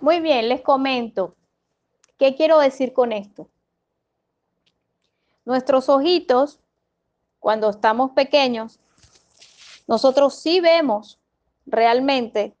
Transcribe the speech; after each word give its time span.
Muy 0.00 0.20
bien, 0.20 0.48
les 0.48 0.62
comento. 0.62 1.36
¿Qué 2.16 2.34
quiero 2.34 2.58
decir 2.58 2.94
con 2.94 3.12
esto? 3.12 3.50
Nuestros 5.44 5.90
ojitos, 5.90 6.60
cuando 7.38 7.68
estamos 7.68 8.12
pequeños, 8.12 8.80
nosotros 9.86 10.34
sí 10.36 10.60
vemos 10.60 11.20
realmente 11.66 12.56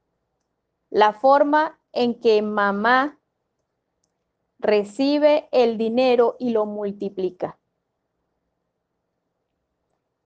la 0.90 1.14
forma 1.14 1.78
en 1.92 2.20
que 2.20 2.42
mamá 2.42 3.18
recibe 4.58 5.48
el 5.50 5.78
dinero 5.78 6.36
y 6.38 6.50
lo 6.50 6.66
multiplica. 6.66 7.58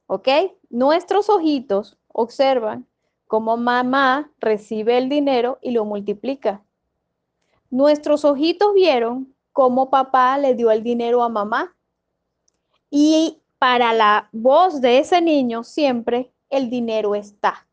¿Ok? 0.07 0.29
Nuestros 0.69 1.31
ojitos 1.31 1.97
observan 2.09 2.89
cómo 3.29 3.57
mamá 3.57 4.33
recibe 4.41 4.99
el 4.99 5.09
dinero 5.09 5.59
y 5.63 5.71
lo 5.71 5.85
multiplica. 5.85 6.64
Nuestros 7.75 8.25
ojitos 8.25 8.73
vieron 8.73 9.35
cómo 9.51 9.91
papá 9.91 10.39
le 10.39 10.55
dio 10.55 10.71
el 10.71 10.85
dinero 10.85 11.25
a 11.25 11.29
mamá. 11.29 11.75
Y 12.89 13.43
para 13.59 13.93
la 13.93 14.29
voz 14.31 14.81
de 14.81 14.99
ese 14.99 15.21
niño 15.21 15.65
siempre 15.65 16.33
el 16.51 16.71
dinero 16.71 17.17
está. 17.17 17.67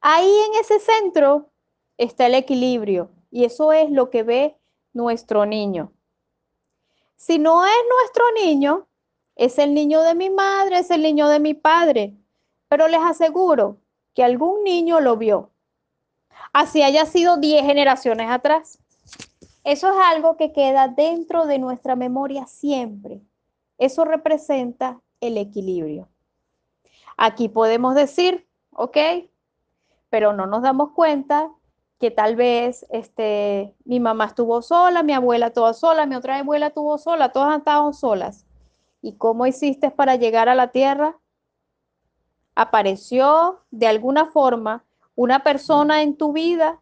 Ahí 0.00 0.30
en 0.30 0.60
ese 0.60 0.78
centro 0.78 1.50
está 1.98 2.26
el 2.26 2.36
equilibrio 2.36 3.10
y 3.32 3.42
eso 3.46 3.72
es 3.72 3.90
lo 3.90 4.10
que 4.10 4.22
ve 4.22 4.56
nuestro 4.92 5.44
niño. 5.44 5.90
Si 7.16 7.40
no 7.40 7.66
es 7.66 7.82
nuestro 7.98 8.30
niño, 8.44 8.86
es 9.34 9.58
el 9.58 9.74
niño 9.74 10.02
de 10.02 10.14
mi 10.14 10.30
madre, 10.30 10.78
es 10.78 10.92
el 10.92 11.02
niño 11.02 11.26
de 11.26 11.40
mi 11.40 11.54
padre, 11.54 12.14
pero 12.68 12.86
les 12.86 13.00
aseguro 13.00 13.78
que 14.14 14.22
algún 14.22 14.62
niño 14.62 15.00
lo 15.00 15.16
vio. 15.16 15.50
Así 16.58 16.82
haya 16.82 17.04
sido 17.04 17.36
10 17.36 17.66
generaciones 17.66 18.30
atrás. 18.30 18.78
Eso 19.62 19.90
es 19.90 19.96
algo 20.06 20.38
que 20.38 20.54
queda 20.54 20.88
dentro 20.88 21.44
de 21.44 21.58
nuestra 21.58 21.96
memoria 21.96 22.46
siempre. 22.46 23.20
Eso 23.76 24.06
representa 24.06 24.98
el 25.20 25.36
equilibrio. 25.36 26.08
Aquí 27.18 27.50
podemos 27.50 27.94
decir, 27.94 28.48
ok, 28.70 28.96
pero 30.08 30.32
no 30.32 30.46
nos 30.46 30.62
damos 30.62 30.92
cuenta 30.92 31.50
que 32.00 32.10
tal 32.10 32.36
vez 32.36 32.86
este, 32.88 33.74
mi 33.84 34.00
mamá 34.00 34.24
estuvo 34.24 34.62
sola, 34.62 35.02
mi 35.02 35.12
abuela 35.12 35.50
toda 35.50 35.74
sola, 35.74 36.06
mi 36.06 36.14
otra 36.14 36.38
abuela 36.38 36.68
estuvo 36.68 36.96
sola, 36.96 37.32
todas 37.32 37.58
estado 37.58 37.92
solas. 37.92 38.46
¿Y 39.02 39.18
cómo 39.18 39.46
hiciste 39.46 39.90
para 39.90 40.16
llegar 40.16 40.48
a 40.48 40.54
la 40.54 40.68
tierra? 40.68 41.18
Apareció 42.54 43.60
de 43.70 43.88
alguna 43.88 44.30
forma 44.30 44.86
una 45.16 45.42
persona 45.42 46.02
en 46.02 46.16
tu 46.16 46.32
vida, 46.32 46.80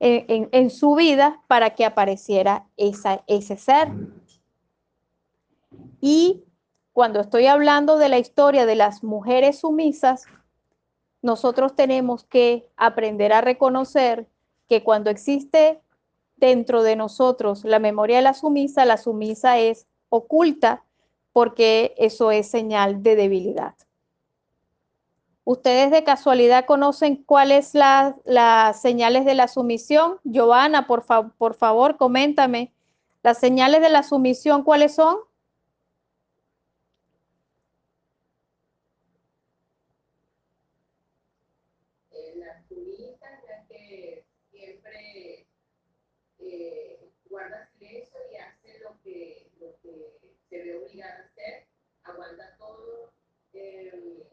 en, 0.00 0.48
en, 0.52 0.70
su 0.70 0.94
vida, 0.96 1.40
para 1.46 1.70
que 1.70 1.84
apareciera 1.84 2.66
ese 2.76 3.56
ser. 3.56 3.88
Y 6.00 6.42
cuando 6.92 7.20
estoy 7.20 7.46
hablando 7.46 7.96
de 7.96 8.08
la 8.08 8.18
historia 8.18 8.66
de 8.66 8.74
las 8.74 9.02
mujeres 9.02 9.60
sumisas, 9.60 10.26
nosotros 11.22 11.76
tenemos 11.76 12.24
que 12.24 12.68
aprender 12.76 13.32
a 13.32 13.40
reconocer 13.40 14.26
que 14.68 14.82
cuando 14.82 15.08
existe 15.08 15.80
dentro 16.36 16.82
de 16.82 16.96
nosotros 16.96 17.64
la 17.64 17.78
memoria 17.78 18.16
de 18.16 18.22
la 18.22 18.34
sumisa, 18.34 18.84
la 18.84 18.96
sumisa 18.96 19.58
es 19.58 19.86
oculta 20.08 20.84
porque 21.32 21.94
eso 21.96 22.32
es 22.32 22.48
señal 22.48 23.02
de 23.02 23.14
debilidad. 23.14 23.74
¿Ustedes 25.44 25.90
de 25.90 26.04
casualidad 26.04 26.66
conocen 26.66 27.16
cuáles 27.16 27.74
las 27.74 28.14
las 28.24 28.80
señales 28.80 29.24
de 29.24 29.34
la 29.34 29.48
sumisión? 29.48 30.18
Giovanna, 30.24 30.86
por, 30.86 31.04
por 31.36 31.54
favor, 31.54 31.96
coméntame. 31.96 32.72
¿Las 33.22 33.38
señales 33.38 33.80
de 33.80 33.88
la 33.90 34.02
sumisión 34.02 34.62
cuáles 34.62 34.94
son? 34.94 35.16
aguanta 52.04 52.56
todo, 52.58 53.12
eh, 53.52 54.28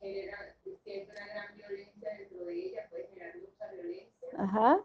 genera 0.00 0.54
siempre 0.82 1.14
una 1.16 1.26
gran 1.26 1.56
violencia 1.56 2.10
dentro 2.18 2.44
de 2.46 2.54
ella, 2.54 2.86
puede 2.90 3.08
generar 3.08 3.36
mucha 3.38 3.70
violencia, 3.72 4.28
Ajá. 4.50 4.80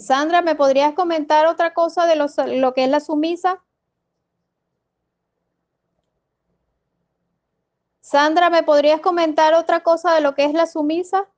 Sandra, 0.00 0.42
¿me 0.42 0.56
podrías 0.56 0.94
comentar 0.94 1.46
otra 1.46 1.72
cosa 1.72 2.06
de 2.06 2.16
los, 2.16 2.36
lo 2.36 2.74
que 2.74 2.82
es 2.82 2.90
la 2.90 2.98
sumisa? 2.98 3.62
Sandra, 8.00 8.50
¿me 8.50 8.64
podrías 8.64 9.00
comentar 9.00 9.54
otra 9.54 9.84
cosa 9.84 10.14
de 10.14 10.22
lo 10.22 10.34
que 10.34 10.46
es 10.46 10.52
la 10.52 10.66
sumisa? 10.66 11.28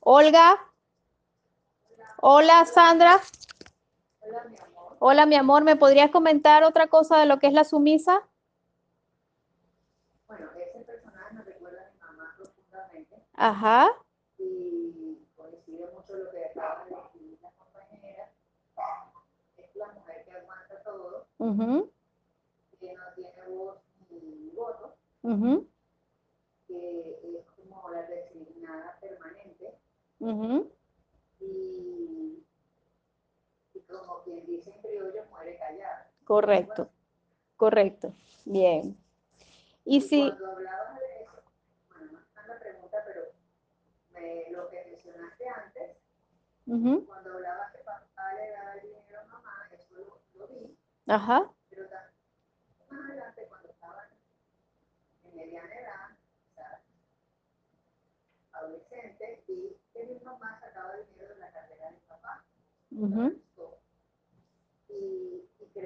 Olga. 0.00 0.60
Hola, 2.20 2.66
Sandra. 2.66 3.20
Hola, 4.20 4.44
mi 4.44 4.56
amor. 4.56 4.73
Hola, 5.06 5.26
mi 5.26 5.34
amor. 5.34 5.64
¿Me 5.64 5.76
podrías 5.76 6.10
comentar 6.10 6.64
otra 6.64 6.86
cosa 6.86 7.18
de 7.18 7.26
lo 7.26 7.38
que 7.38 7.46
es 7.46 7.52
la 7.52 7.64
sumisa? 7.64 8.26
Bueno, 10.26 10.46
ese 10.56 10.78
personaje 10.78 11.34
me 11.34 11.42
recuerda 11.42 11.82
a 11.82 11.92
mi 11.92 11.98
mamá 11.98 12.34
profundamente. 12.38 13.14
Ajá. 13.34 13.90
Y 14.38 15.18
coincide 15.36 15.90
mucho 15.94 16.16
lo 16.16 16.30
que 16.30 16.46
acaba 16.46 16.86
de 16.86 16.96
decir 16.96 17.38
la 17.42 17.50
compañera. 17.50 18.32
Es 19.58 19.76
la 19.76 19.88
mujer 19.92 20.24
que 20.24 20.32
aguanta 20.32 20.82
todo, 20.82 21.26
Uh 21.36 21.90
que 22.80 22.94
no 22.94 23.02
tiene 23.14 23.46
voz 23.48 23.76
ni 24.10 24.48
voto, 24.56 24.96
-huh. 25.22 25.66
que 26.66 27.20
es 27.40 27.44
como 27.50 27.90
la 27.90 28.06
resignada 28.06 28.96
permanente. 29.02 29.74
Uh 30.20 30.64
y, 31.40 32.42
y 33.74 33.80
como 33.80 34.22
quien 34.22 34.46
dice 34.64 34.76
en 34.76 34.82
criollo, 34.82 35.24
muere 35.30 35.58
callada. 35.58 36.10
Correcto. 36.24 36.90
Correcto. 37.56 38.14
Bien. 38.44 38.96
Y 39.84 40.00
si... 40.00 40.30
Cuando 40.30 40.52
hablabas 40.52 40.98
de 40.98 41.22
eso, 41.22 41.42
bueno, 41.88 42.12
no 42.12 42.18
está 42.20 42.40
en 42.42 42.48
la 42.48 42.58
pregunta, 42.58 42.96
pero 43.06 43.22
me, 44.12 44.50
lo 44.50 44.68
que 44.68 44.84
mencionaste 44.84 45.48
antes, 45.48 45.96
Uh 46.66 47.04
cuando 47.04 47.34
hablabas 47.34 47.72
que 47.72 47.78
papá 47.80 48.32
le 48.38 48.50
daba 48.50 48.72
el 48.72 48.80
dinero 48.80 49.20
a 49.20 49.24
mamá, 49.26 49.68
eso 49.70 49.94
lo, 49.96 50.18
lo 50.38 50.48
vi, 50.48 50.78
Ajá. 51.06 51.52
pero 51.68 51.86
también 51.90 52.14
más 52.88 53.10
adelante, 53.10 53.46
cuando 53.50 53.68
estaban 53.68 54.08
en 55.24 55.36
mediana 55.36 55.74
edad, 55.74 56.10
o 56.50 56.54
sea, 56.54 56.80
adolescentes, 58.52 59.46
vi 59.46 59.76
que 59.92 60.06
mi 60.06 60.18
mamá 60.20 60.58
sacaba 60.58 60.94
el 60.94 61.06
dinero 61.08 61.34
de 61.34 61.40
la 61.40 61.52
cartera 61.52 61.84
de 61.84 61.92
mi 61.96 62.00
papá. 62.08 62.46
Uh 62.92 63.28
y, 63.28 63.32
y 63.32 63.43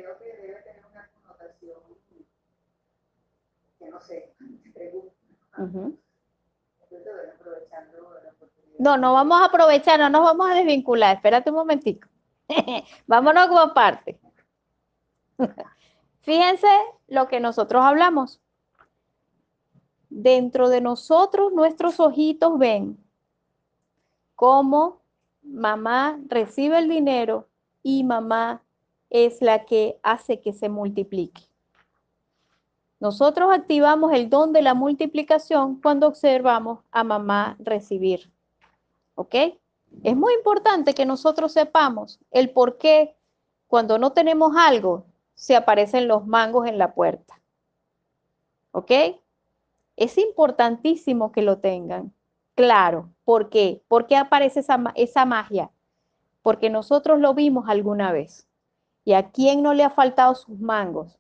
creo 0.03 0.19
que 0.19 0.25
debe 0.25 0.63
tener 0.63 0.85
una 0.87 1.09
connotación 1.09 1.81
que 3.79 3.89
no 3.89 4.01
sé, 4.01 4.35
pregunto. 4.75 5.15
Entonces, 5.57 5.99
bueno, 6.91 7.33
aprovechando 7.35 8.21
la 8.23 8.31
oportunidad. 8.31 8.79
No, 8.79 8.97
no 8.97 9.13
vamos 9.13 9.41
a 9.41 9.47
aprovechar, 9.47 9.99
no 9.99 10.09
nos 10.09 10.23
vamos 10.23 10.51
a 10.51 10.55
desvincular. 10.55 11.17
Espérate 11.17 11.51
un 11.51 11.57
momentico. 11.57 12.09
Vámonos 13.07 13.49
como 13.49 13.61
aparte. 13.61 14.19
Fíjense 16.23 16.69
lo 17.09 17.29
que 17.29 17.41
nosotros 17.41 17.85
hablamos. 17.85 18.41
Dentro 20.11 20.69
de 20.69 20.81
nosotros, 20.81 21.53
nuestros 21.53 22.01
ojitos 22.01 22.59
ven 22.59 22.99
cómo 24.35 25.03
mamá 25.43 26.19
recibe 26.29 26.79
el 26.79 26.89
dinero 26.89 27.49
y 27.83 28.05
mamá 28.05 28.63
es 29.11 29.41
la 29.41 29.65
que 29.65 29.99
hace 30.03 30.41
que 30.41 30.53
se 30.53 30.69
multiplique. 30.69 31.43
Nosotros 33.01 33.51
activamos 33.53 34.13
el 34.13 34.29
don 34.29 34.53
de 34.53 34.63
la 34.63 34.75
multiplicación 34.75 35.81
cuando 35.81 36.09
observamos 36.09 36.81
a 36.91 37.05
mamá 37.05 37.57
recibir. 37.61 38.31
¿Ok? 39.15 39.35
Es 40.03 40.17
muy 40.17 40.35
importante 40.35 40.95
que 40.95 41.07
nosotros 41.07 41.53
sepamos 41.53 42.19
el 42.31 42.51
por 42.51 42.77
qué 42.77 43.17
cuando 43.69 43.99
no 43.99 44.13
tenemos 44.13 44.57
algo 44.57 45.07
se 45.35 45.55
aparecen 45.55 46.09
los 46.09 46.27
mangos 46.27 46.67
en 46.67 46.79
la 46.79 46.95
puerta. 46.95 47.41
¿Ok? 48.73 48.91
Es 49.97 50.19
importantísimo 50.19 51.31
que 51.31 51.43
lo 51.43 51.59
tengan. 51.59 52.13
Claro. 52.57 53.11
¿Por 53.25 53.49
qué? 53.49 53.83
¿Por 53.87 54.07
qué 54.09 54.17
aparece 54.17 54.61
esa, 54.61 54.83
esa 54.97 55.25
magia? 55.25 55.71
Porque 56.43 56.71
nosotros 56.71 57.21
lo 57.21 57.35
vimos 57.35 57.69
alguna 57.69 58.11
vez. 58.11 58.48
¿Y 59.09 59.15
a 59.15 59.31
quién 59.31 59.63
no 59.63 59.73
le 59.73 59.85
ha 59.85 59.89
faltado 59.89 60.35
sus 60.35 60.61
mangos? 60.61 61.19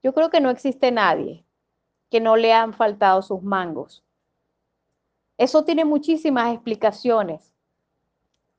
Yo 0.00 0.14
creo 0.14 0.30
que 0.30 0.40
no 0.40 0.48
existe 0.48 0.92
nadie 0.92 1.44
que 2.08 2.20
no 2.20 2.36
le 2.36 2.52
han 2.52 2.72
faltado 2.72 3.20
sus 3.20 3.42
mangos. 3.42 4.04
Eso 5.36 5.64
tiene 5.64 5.84
muchísimas 5.84 6.54
explicaciones. 6.54 7.52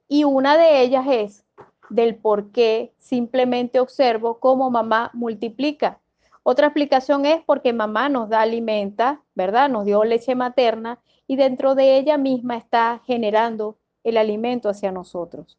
Y 0.10 0.26
una 0.26 0.58
de 0.58 0.82
ellas 0.82 1.06
es 1.08 1.46
del 1.90 2.18
por 2.18 2.52
qué 2.52 2.94
simplemente 2.98 3.80
observo 3.80 4.38
cómo 4.42 4.70
mamá 4.70 5.12
multiplica. 5.14 6.02
Otra 6.44 6.68
explicación 6.68 7.26
es 7.26 7.42
porque 7.46 7.72
mamá 7.72 8.10
nos 8.10 8.28
da 8.28 8.42
alimenta, 8.42 9.22
¿verdad? 9.34 9.70
Nos 9.70 9.86
dio 9.86 10.04
leche 10.04 10.36
materna 10.36 11.00
y 11.26 11.38
dentro 11.38 11.74
de 11.74 11.98
ella 11.98 12.18
misma 12.18 12.58
está 12.58 13.02
generando 13.06 13.78
el 14.04 14.18
alimento 14.18 14.68
hacia 14.68 14.92
nosotros. 14.92 15.58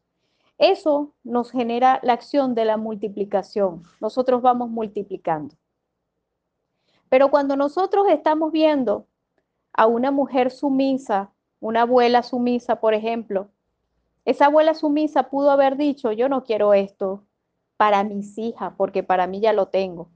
Eso 0.59 1.13
nos 1.23 1.51
genera 1.51 2.01
la 2.03 2.13
acción 2.13 2.53
de 2.53 2.65
la 2.65 2.75
multiplicación. 2.75 3.83
Nosotros 4.01 4.41
vamos 4.41 4.69
multiplicando. 4.69 5.55
Pero 7.07 7.31
cuando 7.31 7.55
nosotros 7.55 8.07
estamos 8.09 8.51
viendo 8.51 9.07
a 9.71 9.87
una 9.87 10.11
mujer 10.11 10.51
sumisa, 10.51 11.31
una 11.61 11.83
abuela 11.83 12.23
sumisa, 12.23 12.81
por 12.81 12.93
ejemplo, 12.93 13.49
esa 14.25 14.47
abuela 14.47 14.73
sumisa 14.73 15.29
pudo 15.29 15.49
haber 15.49 15.77
dicho, 15.77 16.11
yo 16.11 16.27
no 16.27 16.43
quiero 16.43 16.73
esto 16.73 17.23
para 17.77 18.03
mis 18.03 18.37
hijas, 18.37 18.73
porque 18.75 19.01
para 19.01 19.27
mí 19.27 19.39
ya 19.39 19.53
lo 19.53 19.67
tengo. 19.69 20.11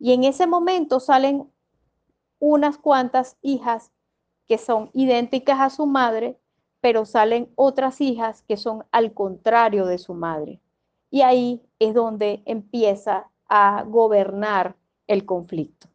Y 0.00 0.12
en 0.12 0.24
ese 0.24 0.48
momento 0.48 0.98
salen 0.98 1.48
unas 2.40 2.78
cuantas 2.78 3.38
hijas 3.42 3.92
que 4.48 4.58
son 4.58 4.90
idénticas 4.92 5.60
a 5.60 5.70
su 5.70 5.86
madre, 5.86 6.39
pero 6.80 7.04
salen 7.04 7.50
otras 7.56 8.00
hijas 8.00 8.42
que 8.42 8.56
son 8.56 8.84
al 8.90 9.12
contrario 9.12 9.86
de 9.86 9.98
su 9.98 10.14
madre. 10.14 10.60
Y 11.10 11.22
ahí 11.22 11.62
es 11.78 11.94
donde 11.94 12.42
empieza 12.46 13.30
a 13.48 13.84
gobernar 13.86 14.76
el 15.06 15.26
conflicto. 15.26 15.88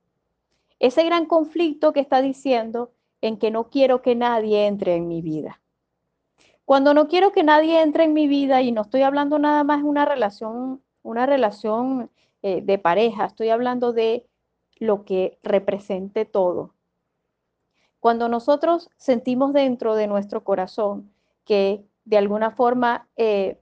Ese 0.80 1.04
gran 1.04 1.26
conflicto 1.26 1.94
que 1.94 2.02
está 2.02 2.22
diciendo 2.22 2.92
en 3.22 3.38
que 3.38 3.50
no 3.50 3.70
quiero 3.70 4.02
que 4.02 4.14
nadie 4.14 4.68
entre 4.68 4.96
en 4.96 5.08
mi 5.08 5.22
vida. 5.22 5.62
Cuando 6.66 6.94
no 6.94 7.08
quiero 7.08 7.32
que 7.32 7.44
nadie 7.44 7.82
entre 7.82 8.04
en 8.04 8.14
mi 8.14 8.28
vida 8.28 8.62
y 8.62 8.72
no 8.72 8.82
estoy 8.82 9.04
hablando 9.04 9.40
nada 9.40 9.64
más 9.64 9.84
de 9.84 9.90
una 9.90 10.06
relación, 10.06 10.84
una 11.02 11.26
relación 11.26 12.12
eh, 12.42 12.62
de 12.62 12.78
pareja, 12.78 13.26
estoy 13.26 13.50
hablando 13.50 13.94
de 13.94 14.28
lo 14.78 15.06
que 15.06 15.40
represente 15.42 16.26
todo. 16.26 16.75
Cuando 18.06 18.30
nosotros 18.30 18.92
sentimos 18.98 19.52
dentro 19.52 19.96
de 19.96 20.06
nuestro 20.06 20.44
corazón 20.44 21.12
que 21.44 21.84
de 22.04 22.20
alguna 22.20 22.52
forma 22.52 23.08
eh, 23.18 23.60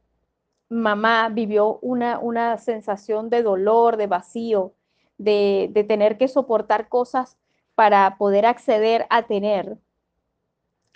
mamá 0.68 1.30
vivió 1.30 1.80
una, 1.80 2.20
una 2.20 2.58
sensación 2.58 3.30
de 3.30 3.42
dolor, 3.42 3.96
de 3.96 4.08
vacío, 4.08 4.74
de, 5.18 5.72
tener 5.88 6.18
que 6.18 6.28
soportar 6.28 6.90
cosas 6.90 7.38
para 7.74 8.18
poder 8.18 8.46
acceder 8.46 9.08
a 9.10 9.24
tener. 9.24 9.78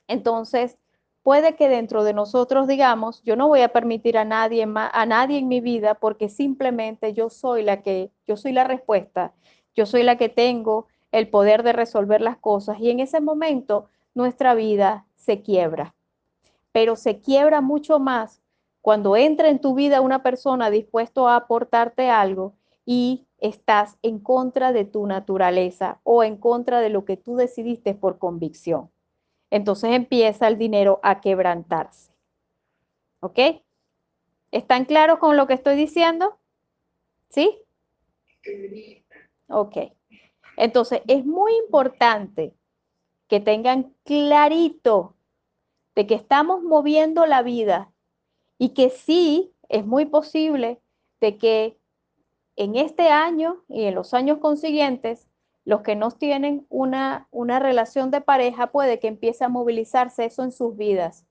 Entonces, 0.09 0.77
puede 1.23 1.55
que 1.55 1.69
dentro 1.69 2.03
de 2.03 2.11
nosotros 2.11 2.67
digamos, 2.67 3.23
yo 3.23 3.37
no 3.37 3.47
voy 3.47 3.61
a 3.61 3.71
permitir 3.71 4.17
a 4.17 4.25
nadie 4.25 4.67
a 4.75 5.05
nadie 5.05 5.37
en 5.37 5.47
mi 5.47 5.61
vida 5.61 5.93
porque 5.93 6.27
simplemente 6.27 7.13
yo 7.13 7.29
soy 7.29 7.63
la 7.63 7.81
que 7.81 8.11
yo 8.27 8.35
soy 8.35 8.51
la 8.51 8.65
respuesta, 8.65 9.33
yo 9.73 9.85
soy 9.85 10.03
la 10.03 10.17
que 10.17 10.27
tengo 10.27 10.87
el 11.11 11.29
poder 11.29 11.63
de 11.63 11.73
resolver 11.73 12.21
las 12.21 12.37
cosas 12.37 12.79
y 12.79 12.89
en 12.89 12.99
ese 12.99 13.21
momento 13.21 13.89
nuestra 14.13 14.53
vida 14.53 15.05
se 15.15 15.41
quiebra. 15.41 15.95
Pero 16.71 16.95
se 16.95 17.19
quiebra 17.19 17.61
mucho 17.61 17.99
más 17.99 18.41
cuando 18.81 19.15
entra 19.15 19.49
en 19.49 19.59
tu 19.59 19.75
vida 19.75 20.01
una 20.01 20.23
persona 20.23 20.69
dispuesto 20.69 21.27
a 21.27 21.35
aportarte 21.35 22.09
algo 22.09 22.53
y 22.85 23.27
estás 23.39 23.97
en 24.01 24.19
contra 24.19 24.71
de 24.71 24.85
tu 24.85 25.05
naturaleza 25.05 25.99
o 26.03 26.23
en 26.23 26.37
contra 26.37 26.79
de 26.79 26.89
lo 26.89 27.05
que 27.05 27.17
tú 27.17 27.35
decidiste 27.35 27.93
por 27.93 28.17
convicción. 28.17 28.89
Entonces 29.49 29.91
empieza 29.91 30.47
el 30.47 30.57
dinero 30.57 30.99
a 31.03 31.21
quebrantarse. 31.21 32.13
¿Ok? 33.19 33.39
¿Están 34.51 34.85
claros 34.85 35.19
con 35.19 35.37
lo 35.37 35.47
que 35.47 35.53
estoy 35.53 35.75
diciendo? 35.75 36.37
¿Sí? 37.29 37.59
Ok. 39.49 39.96
Entonces 40.57 41.01
es 41.07 41.25
muy 41.25 41.55
importante 41.55 42.53
que 43.27 43.39
tengan 43.39 43.93
clarito 44.03 45.15
de 45.95 46.07
que 46.07 46.15
estamos 46.15 46.63
moviendo 46.63 47.25
la 47.25 47.43
vida 47.43 47.91
y 48.57 48.69
que 48.69 48.89
sí 48.89 49.53
es 49.69 49.85
muy 49.85 50.05
posible 50.05 50.81
de 51.21 51.37
que 51.37 51.77
en 52.55 52.75
este 52.75 53.09
año 53.09 53.63
y 53.69 53.83
en 53.83 53.95
los 53.95 54.13
años 54.13 54.39
consiguientes, 54.39 55.27
los 55.63 55.81
que 55.81 55.95
no 55.95 56.09
tienen 56.11 56.65
una, 56.69 57.27
una 57.29 57.59
relación 57.59 58.09
de 58.09 58.21
pareja 58.21 58.71
puede 58.71 58.99
que 58.99 59.07
empiece 59.07 59.43
a 59.43 59.49
movilizarse 59.49 60.25
eso 60.25 60.43
en 60.43 60.51
sus 60.51 60.75
vidas. 60.75 61.25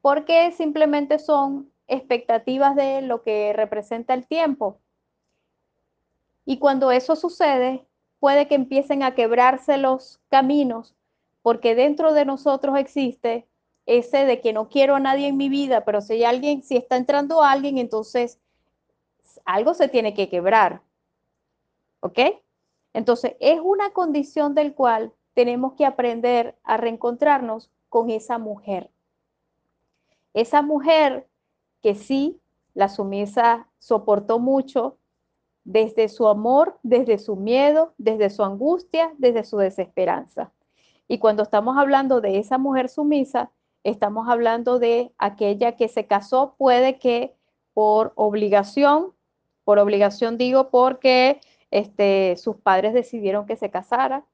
Porque 0.00 0.52
simplemente 0.52 1.18
son 1.18 1.70
expectativas 1.86 2.76
de 2.76 3.02
lo 3.02 3.22
que 3.22 3.52
representa 3.52 4.14
el 4.14 4.26
tiempo. 4.26 4.80
Y 6.46 6.58
cuando 6.58 6.92
eso 6.92 7.16
sucede, 7.16 7.86
puede 8.20 8.46
que 8.46 8.54
empiecen 8.54 9.02
a 9.02 9.14
quebrarse 9.14 9.78
los 9.78 10.20
caminos, 10.28 10.94
porque 11.42 11.74
dentro 11.74 12.12
de 12.12 12.26
nosotros 12.26 12.78
existe 12.78 13.48
ese 13.86 14.26
de 14.26 14.40
que 14.40 14.52
no 14.52 14.68
quiero 14.68 14.96
a 14.96 15.00
nadie 15.00 15.26
en 15.26 15.36
mi 15.36 15.48
vida, 15.48 15.84
pero 15.84 16.00
si 16.00 16.22
alguien, 16.22 16.62
si 16.62 16.76
está 16.76 16.96
entrando 16.96 17.42
alguien, 17.42 17.78
entonces 17.78 18.38
algo 19.44 19.74
se 19.74 19.88
tiene 19.88 20.14
que 20.14 20.28
quebrar. 20.28 20.82
¿Ok? 22.00 22.18
Entonces, 22.92 23.36
es 23.40 23.60
una 23.62 23.90
condición 23.90 24.54
del 24.54 24.74
cual 24.74 25.12
tenemos 25.34 25.74
que 25.74 25.86
aprender 25.86 26.56
a 26.62 26.76
reencontrarnos 26.76 27.70
con 27.88 28.10
esa 28.10 28.38
mujer. 28.38 28.90
Esa 30.34 30.62
mujer 30.62 31.26
que 31.82 31.94
sí, 31.94 32.40
la 32.74 32.88
sumisa 32.88 33.68
soportó 33.78 34.38
mucho 34.38 34.98
desde 35.70 36.08
su 36.08 36.28
amor, 36.28 36.78
desde 36.82 37.18
su 37.18 37.36
miedo, 37.36 37.94
desde 37.96 38.30
su 38.30 38.42
angustia, 38.42 39.12
desde 39.18 39.44
su 39.44 39.56
desesperanza. 39.58 40.52
Y 41.06 41.18
cuando 41.18 41.42
estamos 41.42 41.76
hablando 41.76 42.20
de 42.20 42.38
esa 42.38 42.58
mujer 42.58 42.88
sumisa, 42.88 43.50
estamos 43.84 44.28
hablando 44.28 44.78
de 44.78 45.12
aquella 45.18 45.76
que 45.76 45.88
se 45.88 46.06
casó, 46.06 46.54
puede 46.58 46.98
que 46.98 47.34
por 47.72 48.12
obligación 48.16 49.14
por 49.70 49.78
obligación 49.78 50.36
digo 50.36 50.70
porque 50.70 51.40
este, 51.70 52.36
sus 52.36 52.56
padres 52.56 52.92
decidieron 52.92 53.46
que 53.46 53.54
se 53.54 53.70
casara. 53.70 54.24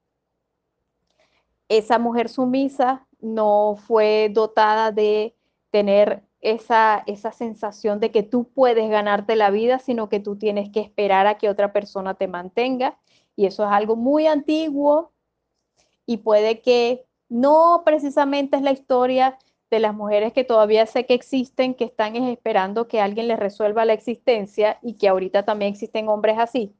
Esa 1.68 1.98
mujer 1.98 2.30
sumisa 2.30 3.06
no 3.20 3.76
fue 3.76 4.30
dotada 4.32 4.92
de 4.92 5.36
tener 5.70 6.22
esa, 6.40 7.02
esa 7.06 7.32
sensación 7.32 8.00
de 8.00 8.10
que 8.10 8.22
tú 8.22 8.50
puedes 8.52 8.88
ganarte 8.90 9.36
la 9.36 9.50
vida, 9.50 9.78
sino 9.78 10.08
que 10.08 10.20
tú 10.20 10.36
tienes 10.36 10.70
que 10.70 10.80
esperar 10.80 11.26
a 11.26 11.38
que 11.38 11.48
otra 11.48 11.72
persona 11.72 12.14
te 12.14 12.28
mantenga. 12.28 12.98
Y 13.34 13.46
eso 13.46 13.64
es 13.64 13.70
algo 13.70 13.96
muy 13.96 14.26
antiguo 14.26 15.12
y 16.06 16.18
puede 16.18 16.60
que 16.60 17.06
no 17.28 17.82
precisamente 17.84 18.56
es 18.56 18.62
la 18.62 18.72
historia 18.72 19.38
de 19.70 19.80
las 19.80 19.94
mujeres 19.94 20.32
que 20.32 20.44
todavía 20.44 20.86
sé 20.86 21.06
que 21.06 21.14
existen, 21.14 21.74
que 21.74 21.84
están 21.84 22.14
esperando 22.16 22.86
que 22.86 23.00
alguien 23.00 23.28
les 23.28 23.38
resuelva 23.38 23.84
la 23.84 23.92
existencia 23.92 24.78
y 24.82 24.94
que 24.94 25.08
ahorita 25.08 25.44
también 25.44 25.72
existen 25.72 26.08
hombres 26.08 26.38
así, 26.38 26.74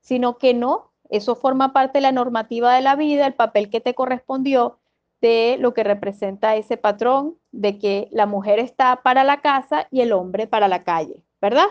sino 0.00 0.36
que 0.36 0.52
no, 0.52 0.92
eso 1.08 1.34
forma 1.34 1.72
parte 1.72 1.98
de 1.98 2.02
la 2.02 2.12
normativa 2.12 2.74
de 2.74 2.82
la 2.82 2.94
vida, 2.94 3.26
el 3.26 3.34
papel 3.34 3.70
que 3.70 3.80
te 3.80 3.94
correspondió 3.94 4.78
de 5.20 5.56
lo 5.58 5.74
que 5.74 5.84
representa 5.84 6.56
ese 6.56 6.76
patrón 6.76 7.36
de 7.52 7.78
que 7.78 8.08
la 8.10 8.26
mujer 8.26 8.58
está 8.58 9.02
para 9.02 9.24
la 9.24 9.40
casa 9.40 9.86
y 9.90 10.00
el 10.00 10.12
hombre 10.12 10.46
para 10.46 10.68
la 10.68 10.84
calle, 10.84 11.24
¿verdad? 11.40 11.66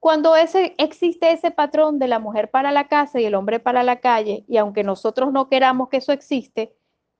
Cuando 0.00 0.36
ese, 0.36 0.74
existe 0.78 1.32
ese 1.32 1.50
patrón 1.50 1.98
de 1.98 2.08
la 2.08 2.18
mujer 2.18 2.50
para 2.50 2.70
la 2.70 2.86
casa 2.86 3.20
y 3.20 3.24
el 3.24 3.34
hombre 3.34 3.58
para 3.58 3.82
la 3.82 4.00
calle, 4.00 4.44
y 4.46 4.56
aunque 4.56 4.84
nosotros 4.84 5.32
no 5.32 5.48
queramos 5.48 5.88
que 5.88 5.96
eso 5.96 6.12
existe, 6.12 6.76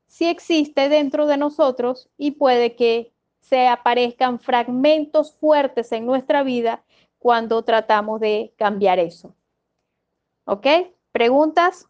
sí 0.07 0.27
existe 0.29 0.89
dentro 0.89 1.27
de 1.27 1.37
nosotros 1.37 2.09
y 2.17 2.33
puede 2.33 2.77
que 2.77 3.13
se 3.41 3.67
aparezcan 3.67 4.39
fragmentos 4.39 5.35
fuertes 5.35 5.91
en 5.93 6.07
nuestra 6.07 6.43
vida 6.43 6.85
cuando 7.19 7.63
tratamos 7.63 8.21
de 8.21 8.53
cambiar 8.57 8.99
eso. 8.99 9.35
¿Ok? 10.45 10.67
¿Preguntas? 11.13 11.89